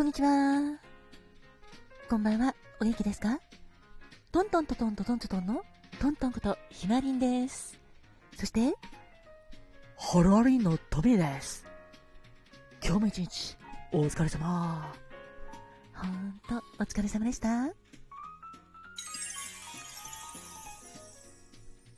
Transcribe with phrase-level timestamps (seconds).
[0.00, 0.78] こんにちは。
[2.08, 2.54] こんばんは。
[2.80, 3.38] お元気ですか？
[4.32, 5.62] トントントントントントントンの
[6.00, 7.78] トントンことひまりんです。
[8.34, 8.72] そして、
[9.98, 11.66] ハロアリンのトミーです。
[12.82, 13.58] 今日も一日、
[13.92, 14.90] お疲れ様。
[15.92, 17.66] ほんと、お疲れ様でした。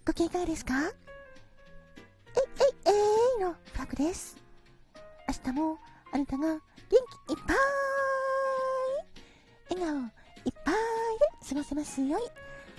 [0.04, 0.74] ご機嫌いかがですか？
[0.74, 0.90] えい
[2.84, 2.94] えい
[3.38, 4.36] えいのフラッグです。
[5.28, 5.78] 明日も
[6.12, 6.58] あなたが元
[7.28, 7.56] 気いっぱい
[9.84, 10.74] 顔いっぱい
[11.42, 12.26] で過ごせますように。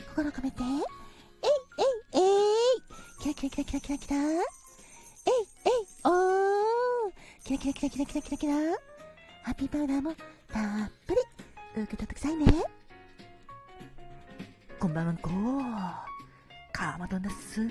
[0.10, 0.64] 心込めて。
[0.64, 0.70] えい
[2.14, 2.82] えいえい。
[3.22, 4.16] キラキラキラキラキラキラ。
[4.16, 4.32] えい
[5.66, 7.14] えいおー。
[7.44, 8.54] キラキラキラキラキラキラキラ。
[9.44, 10.14] ハッピーパウダーも
[10.52, 11.22] たっぷり。
[11.84, 12.46] 受け取ってくださいね。
[14.80, 15.12] こんばんは。
[15.14, 15.30] んこ
[16.72, 17.62] カーマドンです。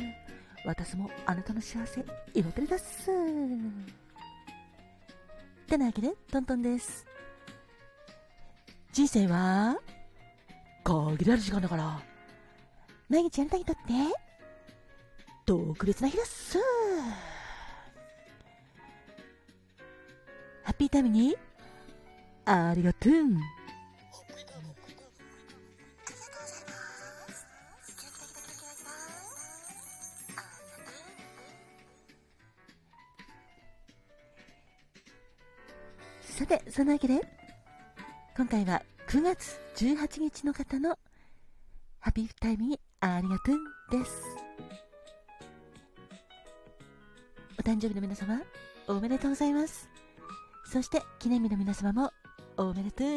[0.64, 3.10] 私もあなたの幸せ祈ってるです。
[5.66, 7.11] てなわけで、トントンです。
[8.92, 9.78] 人生は、
[10.84, 12.02] 限られる時間だから、
[13.08, 13.80] 毎日あなたにとって、
[15.46, 16.58] 特別な日です。
[20.62, 21.34] ハッピータイムに、
[22.44, 23.12] ありがとう。
[36.20, 37.41] さて、そのわけで、
[38.34, 40.98] 今回は9月18日の方の
[42.00, 44.22] ハッピータイムにありがとうです。
[47.58, 48.40] お誕生日の皆様、
[48.88, 49.86] おめでとうございます。
[50.64, 52.10] そして記念日の皆様も
[52.56, 53.08] おめでとう。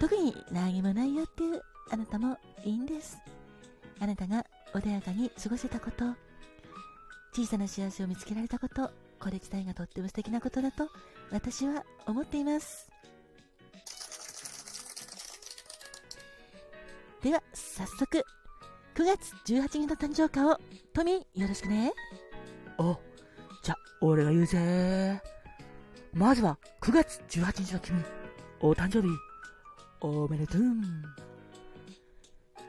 [0.00, 3.18] 特に何もないよっていうあなたもいいんです。
[4.00, 6.04] あなたが穏やかに過ごせたこと、
[7.32, 10.88] 小さな幸せを見つけられたこと、これ自体がとっても素敵なことだと
[11.30, 12.90] 私は思っています
[17.22, 18.24] では早速
[18.94, 20.58] 9月18日の誕生花を
[20.92, 21.92] トミーよろしくね
[22.78, 22.96] お
[23.62, 25.20] じゃ俺が言うぜ
[26.12, 28.04] まずは9月18日の君
[28.60, 29.08] お誕生日
[30.00, 30.62] おめでとう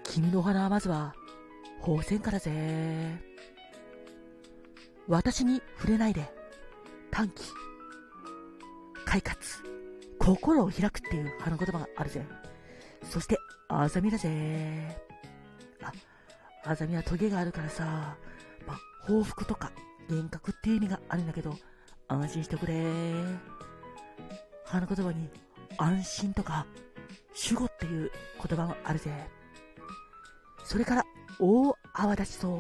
[0.04, 1.14] 君のお花はまずは
[1.82, 3.20] 宝泉からぜ
[5.08, 6.32] 私に触れないで
[7.12, 7.44] 短期
[9.14, 9.60] 快活。
[10.18, 12.26] 心を開くっていう花言葉があるぜ。
[13.04, 13.38] そして、
[13.82, 14.30] あざみだぜ。
[15.82, 15.92] あ、
[16.64, 18.16] あざみはトゲがあるからさ、
[18.68, 19.72] ま報復とか
[20.10, 21.58] 幻覚って意味があるんだけど、
[22.08, 22.84] 安心してくれ。
[24.66, 25.28] 花言葉に、
[25.78, 26.68] 安心とか、
[27.52, 28.12] 守護っていう
[28.48, 29.12] 言葉があるぜ。
[30.64, 31.06] それから、
[31.40, 32.60] 大泡立ちそう。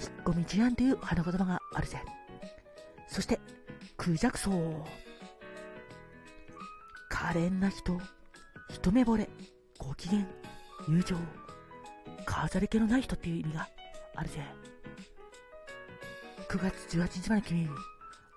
[0.00, 1.98] 引っ込み思案という花言葉があるぜ。
[3.08, 3.38] そして、
[3.98, 4.84] クジャクソウ。
[7.10, 8.00] 可憐な人、
[8.80, 9.28] 一目惚れ、
[9.76, 10.24] ご機嫌、
[10.86, 11.16] 友情、
[12.24, 13.68] 飾り気のない人っていう意味が
[14.14, 14.40] あるぜ。
[16.48, 17.68] 9月18日まで君、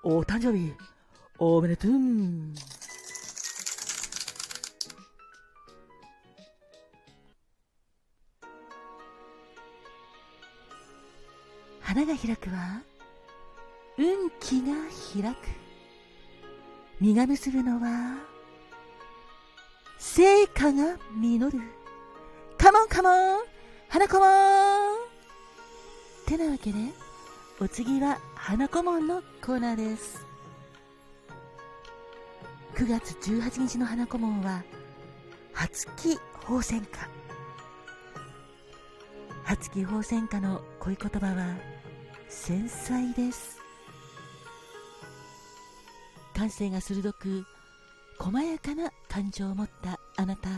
[0.03, 0.73] お誕生日、
[1.37, 1.91] おめでとう
[11.81, 12.81] 花が開くわ。
[13.99, 14.73] 運気が
[15.13, 15.47] 開く
[16.99, 18.30] 実が結ぶのは
[20.01, 21.61] 成果が実る。
[22.57, 23.39] カモンカモン
[23.87, 24.27] 花子もん。
[26.25, 26.79] てなわけで
[27.59, 30.25] お次は花子門のコーナーです。
[32.75, 34.63] 9月18日の花子門は
[35.53, 37.07] 初期宝泉花。
[39.43, 41.57] 初期宝泉花の恋言葉は
[42.27, 43.59] 繊細です。
[46.35, 47.45] 感性が鋭く
[48.21, 50.49] 細やかな感情を持ったあなた。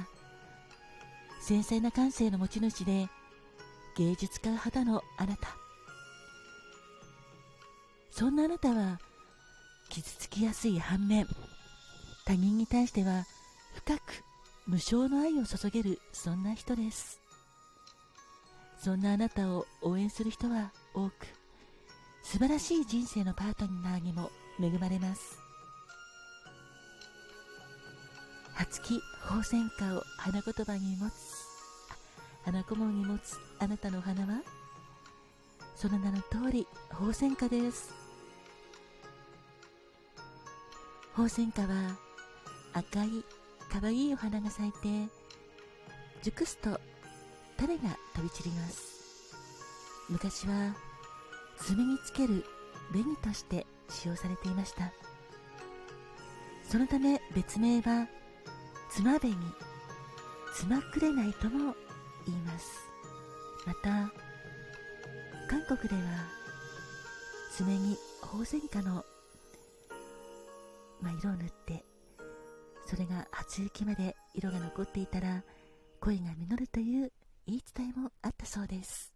[1.40, 3.07] 繊細な感性の持ち主で
[3.96, 5.56] 芸術家肌のあなた。
[8.12, 9.00] そんなあなたは
[9.89, 11.25] 傷つきやすい反面
[12.25, 13.24] 他人に対しては
[13.75, 14.01] 深く
[14.68, 17.21] 無償の愛を注げるそんな人です。
[18.77, 21.13] そんなあなたを応援する人は多く
[22.24, 25.43] 素晴らしい人生のパートナーにも恵まれます。
[28.55, 31.13] 初期宝泉花を花言葉に持つ。
[32.45, 33.38] 花顧問に持つ。
[33.59, 34.41] あなたのお花は？
[35.75, 37.94] その名の通り宝泉花です。
[41.11, 41.95] 宝泉花は
[42.73, 43.23] 赤い
[43.71, 45.11] 可愛いお花が咲いて
[46.21, 46.79] 熟すと
[47.57, 47.81] 種が
[48.15, 49.35] 飛び散ります。
[50.09, 50.73] 昔は
[51.59, 52.45] 爪につける
[52.91, 54.91] 紅として使用されていました。
[56.69, 58.07] そのため別名は
[58.95, 59.36] 妻紅
[60.54, 61.74] 妻くれないとも
[62.28, 62.88] 言います。
[63.66, 64.12] また
[65.50, 66.30] 韓国では
[67.51, 69.04] 爪に宝泉花の、
[71.01, 71.84] まあ、色を塗って
[72.86, 75.44] それが初雪まで色が残っていたら
[76.00, 77.12] 恋が実るという
[77.48, 79.12] 言い伝えもあったそうです。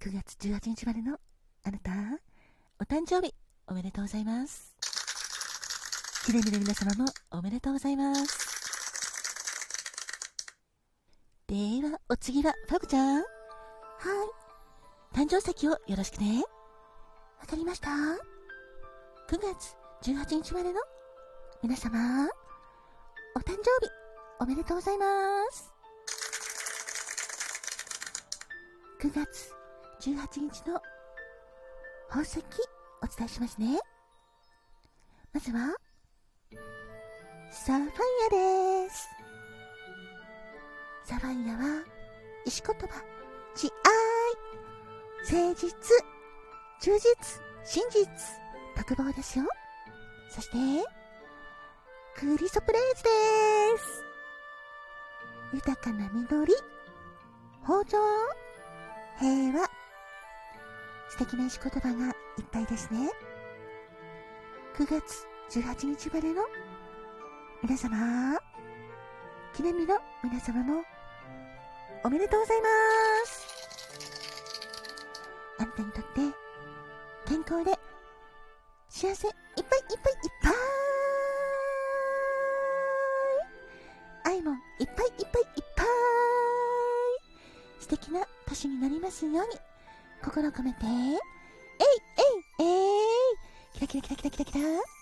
[0.00, 1.20] 9月18日までの
[1.62, 1.92] あなた
[2.80, 3.32] お誕生日
[3.68, 4.97] おめでとうございます。
[6.24, 8.48] 記念日の皆様もおめでとうございます。
[11.46, 11.54] で
[11.88, 13.16] はお次はファブちゃん。
[13.16, 13.22] は
[15.14, 15.16] い。
[15.16, 16.42] 誕生石をよろしくね。
[17.40, 17.88] わかりました。
[17.88, 20.80] 9月18日までの
[21.62, 22.28] 皆様
[23.34, 23.90] お誕生日
[24.40, 25.06] おめでとうございま
[25.50, 25.72] す。
[29.00, 29.52] 9月
[30.00, 30.80] 18日の
[32.08, 32.38] 宝石
[33.02, 33.78] お伝えしますね。
[35.32, 35.74] まずは
[36.50, 37.88] サファイ
[38.28, 39.08] アです。
[41.04, 41.84] サファイアは
[42.46, 42.86] 石言葉。
[43.54, 43.70] 慈
[45.30, 45.52] 愛。
[45.52, 45.72] 誠実。
[46.80, 47.42] 忠実。
[47.64, 48.06] 真実。
[48.76, 49.44] 特防ですよ。
[50.30, 50.56] そして
[52.16, 53.10] クリソプレイズで
[53.78, 54.04] す。
[55.52, 56.52] 豊かな緑
[57.62, 57.98] 豊穣。
[59.20, 59.68] 平和。
[61.10, 62.10] 素敵な石言葉がい
[62.42, 63.10] っぱいですね。
[64.76, 66.42] 9月18日までの
[67.62, 68.38] 皆様
[69.56, 70.82] 記念日の皆様も
[72.04, 72.68] おめでとうございま
[73.26, 73.48] す。
[75.58, 76.20] あんたにとって
[77.26, 77.72] 健康で
[78.90, 80.50] 幸せいっぱいいっぱいいっぱ
[84.30, 84.36] い。
[84.36, 85.86] 愛もいっぱいいっぱいいっぱい。
[87.80, 89.58] 素敵な年になりますように。
[90.22, 90.84] 心を込めて。
[90.84, 90.90] えい
[92.60, 93.38] えいえい。
[93.72, 94.97] キラキラキラキラキラキラ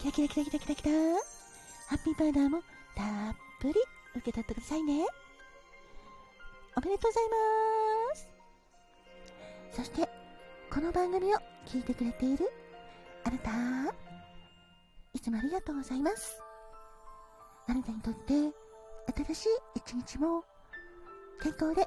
[0.00, 0.92] キラキラキラキラキラキラ。
[1.88, 2.62] ハッピーパウダーも
[2.96, 3.74] たっぷり
[4.16, 5.04] 受け取ってくださいね。
[6.74, 7.24] おめでとうござい
[8.08, 9.76] ます。
[9.76, 10.08] そして
[10.72, 12.50] この番組を聞いてくれている
[13.24, 13.50] あなた。
[15.12, 16.42] いつもありがとうございます。
[17.68, 18.32] あなたにとって
[19.26, 20.42] 新しい一日も
[21.42, 21.86] 健康で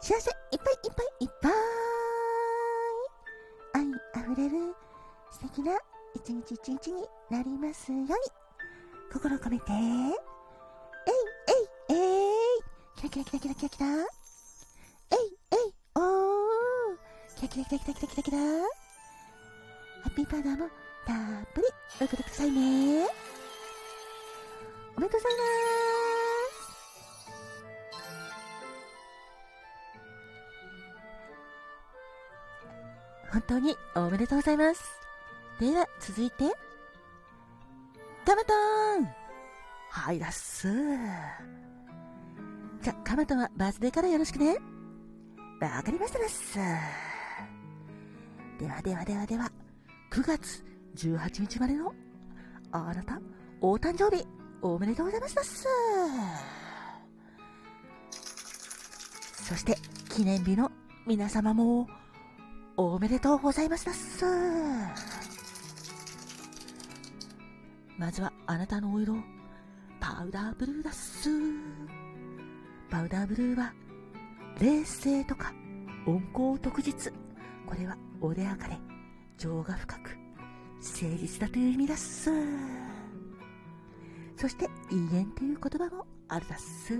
[0.00, 1.52] 幸せいっぱいいっぱいいっぱい。
[3.74, 3.84] 愛
[4.14, 4.74] あふれる
[5.30, 5.72] 素敵な
[6.14, 8.08] 一日一日になりますように。
[9.12, 9.72] 心を込めて。
[9.72, 9.78] えい
[11.48, 11.98] えいえ
[12.58, 12.62] い。
[12.96, 13.86] キラキラキラキラキラキラ。
[13.86, 15.74] えいえい。
[15.94, 16.98] おー。
[17.36, 18.38] キラキラキラキラキラキラキラ。
[18.38, 20.68] ハッピーパウダーも
[21.06, 21.16] たっ
[21.54, 21.66] ぷり
[21.96, 23.06] 受けてくださいね。
[24.96, 25.44] おめでとうございま
[33.26, 33.30] す。
[33.32, 34.82] 本当におめでとうございます。
[35.60, 36.44] では、続いて、
[38.24, 38.54] カマト
[38.98, 39.06] ン
[39.90, 40.66] はいだっす。
[42.80, 44.56] じゃ、カマトンはバースデーからよろしくね。
[45.60, 46.58] わかりましたです。
[48.58, 49.52] ではではではでは、
[50.10, 50.64] 9月
[50.96, 51.92] 18日までの
[52.72, 53.20] あなた、
[53.60, 54.26] お誕生日、
[54.62, 55.66] おめでとうございますだっす。
[59.44, 59.76] そして、
[60.08, 60.72] 記念日の
[61.06, 61.86] 皆様も、
[62.78, 65.19] おめでとうございますだっす。
[68.00, 69.14] まずはあなたのお色、
[70.00, 71.28] パウダーブルーだっす。
[72.88, 73.74] パウダーブルーは、
[74.58, 75.52] 冷静とか
[76.06, 77.12] 温厚特実。
[77.66, 78.78] これは穏やかで
[79.36, 80.16] 情が深く、
[80.78, 82.30] 誠実だという意味だっす。
[84.34, 86.98] そして、威厳という言葉もあるだっす。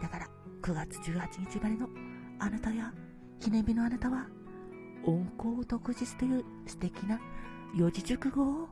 [0.00, 0.26] だから、
[0.62, 1.88] 9月18日生までの
[2.38, 2.90] あなたや
[3.38, 4.26] 記念日のあなたは、
[5.04, 7.20] 温厚特実という素敵な
[7.76, 8.68] 四字熟語を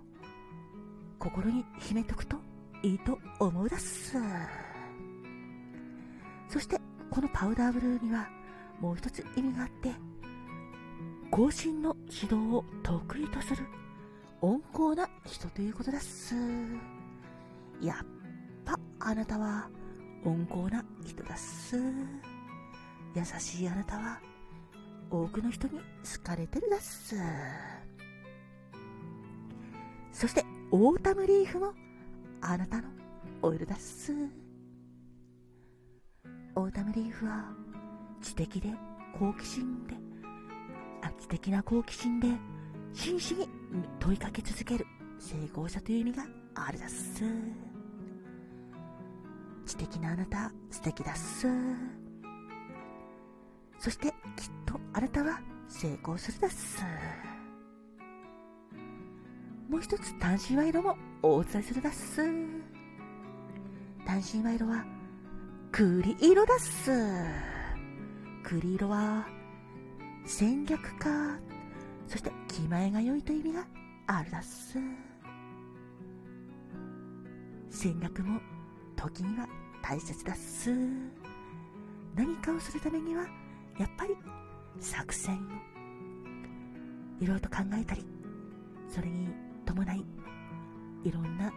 [1.19, 2.39] 心に秘めとくと
[2.83, 4.17] いいと思うだっす。
[6.49, 6.81] そして、
[7.11, 8.27] このパウダーブルーには
[8.81, 9.93] もう一つ意味があって、
[11.31, 13.67] 後進の指導を得意とする
[14.41, 16.35] 温厚な人ということだっす。
[17.83, 18.07] やっ
[18.65, 19.69] ぱあなたは
[20.25, 21.77] 温厚な人だっす。
[23.15, 24.19] 優しいあなたは
[25.11, 27.17] 多くの人に好かれてるだっす。
[30.14, 31.73] そして、オータムリーフも
[32.40, 32.88] あなたの
[33.42, 34.12] オイルだっす。
[36.54, 37.52] オータムリーフは
[38.23, 38.73] 知的で
[39.18, 39.94] 好奇心で、
[41.02, 42.28] あ知的な好奇心で
[42.92, 43.49] 真摯に
[43.99, 44.87] 問いかけ続ける
[45.18, 47.25] 成功者という意味があるだっす。
[49.66, 51.49] 知的なあなた素敵だっす。
[53.80, 54.14] そしてきっ
[54.64, 56.85] とあなたは成功するだっす。
[59.68, 62.23] もう一つ単身賄賂もお伝えするだっす。
[64.06, 64.85] 単身賄賂は
[65.73, 66.90] 栗色だっす。
[68.42, 69.26] 栗色は
[70.26, 71.38] 戦略家、
[72.06, 73.66] そして気前が良いという意味が
[74.06, 74.78] あるだっす。
[77.71, 78.40] 戦略も
[78.97, 79.49] 時には
[79.83, 80.71] 大切だっす。
[82.14, 83.23] 何かをするためには
[83.78, 84.16] やっぱり
[84.78, 85.38] 作戦を
[87.23, 88.06] いろいろと考えたり、
[88.88, 89.28] それに
[89.64, 90.04] 伴い
[91.04, 91.52] いろんな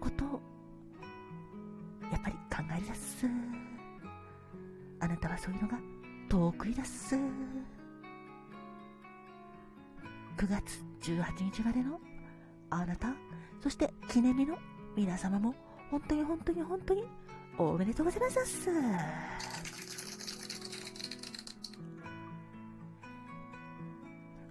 [0.00, 0.40] ことを
[2.10, 3.26] やっぱり考えるだっす。
[5.00, 5.78] あなたはそういうのが
[6.28, 7.16] 得意だす。
[7.16, 7.20] 9
[10.48, 12.00] 月18日までの
[12.70, 13.08] あなた、
[13.62, 14.58] そして記念日の
[14.96, 15.54] 皆様も
[15.90, 17.04] 本当に本当に本当に
[17.58, 18.70] おめでとうございますす。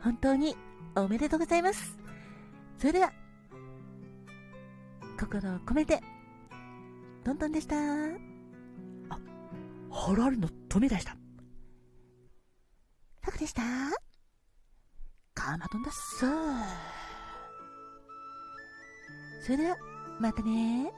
[0.01, 0.55] 本当に
[0.95, 2.00] おめでとうございます。
[2.82, 3.14] それでは、
[5.20, 6.02] 心を込めて、
[7.24, 7.76] トントンでした。
[9.92, 11.16] 払るの止め出した。
[13.22, 13.62] タクでした。
[15.36, 16.26] カーマトンだっす。
[19.46, 19.78] それでは、
[20.20, 20.92] またね